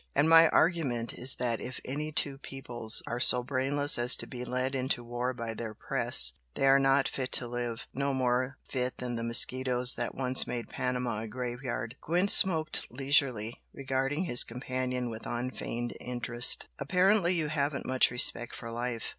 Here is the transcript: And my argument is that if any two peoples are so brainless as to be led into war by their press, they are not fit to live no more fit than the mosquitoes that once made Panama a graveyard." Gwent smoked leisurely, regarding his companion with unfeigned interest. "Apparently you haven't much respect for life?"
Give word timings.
And 0.15 0.27
my 0.27 0.47
argument 0.49 1.13
is 1.13 1.35
that 1.35 1.61
if 1.61 1.79
any 1.85 2.11
two 2.11 2.39
peoples 2.39 3.03
are 3.05 3.19
so 3.19 3.43
brainless 3.43 3.99
as 3.99 4.15
to 4.15 4.25
be 4.25 4.43
led 4.43 4.73
into 4.73 5.03
war 5.03 5.31
by 5.31 5.53
their 5.53 5.75
press, 5.75 6.31
they 6.55 6.65
are 6.65 6.79
not 6.79 7.07
fit 7.07 7.31
to 7.33 7.47
live 7.47 7.85
no 7.93 8.11
more 8.11 8.57
fit 8.63 8.97
than 8.97 9.15
the 9.15 9.21
mosquitoes 9.23 9.93
that 9.97 10.15
once 10.15 10.47
made 10.47 10.69
Panama 10.69 11.19
a 11.21 11.27
graveyard." 11.27 11.97
Gwent 12.01 12.31
smoked 12.31 12.87
leisurely, 12.89 13.61
regarding 13.73 14.23
his 14.23 14.43
companion 14.43 15.11
with 15.11 15.27
unfeigned 15.27 15.93
interest. 15.99 16.67
"Apparently 16.79 17.35
you 17.35 17.49
haven't 17.49 17.85
much 17.85 18.09
respect 18.09 18.55
for 18.55 18.71
life?" 18.71 19.05